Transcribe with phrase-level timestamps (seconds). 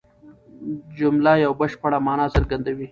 [0.99, 2.79] جمله یوه بشپړه مانا څرګندوي.